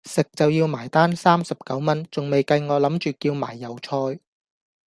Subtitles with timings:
[0.05, 4.19] 食就要埋單三十九蚊,仲未計我諗住叫埋油菜